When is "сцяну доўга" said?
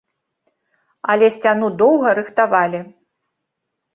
1.35-2.09